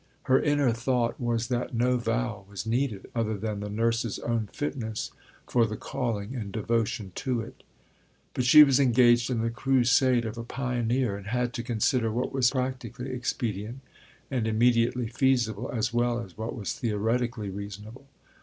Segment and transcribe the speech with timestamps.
[0.23, 5.11] Her inner thought was that no vow was needed other than the nurse's own fitness
[5.47, 7.61] for the calling and devotion to it.
[8.33, 12.33] But she was engaged in the crusade of a pioneer, and had to consider what
[12.33, 13.81] was practically expedient
[14.31, 18.07] and immediately feasible, as well as what was theoretically reasonable.